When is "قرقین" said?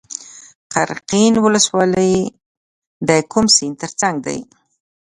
0.73-1.33